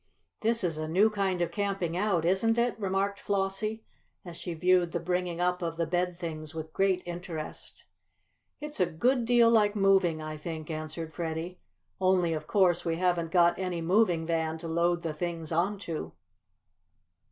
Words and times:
"This 0.39 0.63
is 0.63 0.79
a 0.79 0.87
new 0.87 1.11
kind 1.11 1.43
of 1.43 1.51
camping 1.51 1.95
out, 1.95 2.25
isn't 2.25 2.57
it?" 2.57 2.73
remarked 2.79 3.19
Flossie, 3.19 3.83
as 4.25 4.35
she 4.35 4.55
viewed 4.55 4.93
the 4.93 4.99
bringing 4.99 5.39
up 5.39 5.61
of 5.61 5.77
the 5.77 5.85
bed 5.85 6.17
things 6.17 6.55
with 6.55 6.73
great 6.73 7.03
interest. 7.05 7.85
"It's 8.59 8.79
a 8.79 8.87
good 8.87 9.25
deal 9.25 9.51
like 9.51 9.75
moving, 9.75 10.19
I 10.19 10.37
think," 10.37 10.71
answered 10.71 11.13
Freddie. 11.13 11.59
"Only, 11.99 12.33
of 12.33 12.47
course, 12.47 12.83
we 12.83 12.95
haven't 12.95 13.29
got 13.29 13.59
any 13.59 13.79
moving 13.79 14.25
van 14.25 14.57
to 14.57 14.67
load 14.67 15.03
the 15.03 15.13
things 15.13 15.51
on 15.51 15.77
to." 15.81 16.13